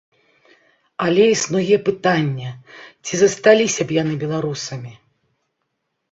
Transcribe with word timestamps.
Але 1.07 1.23
існуе 1.33 1.77
пытанне, 1.89 2.49
ці 3.05 3.13
засталіся 3.23 3.81
б 3.91 3.97
яны 4.01 4.13
беларусамі? 4.25 4.93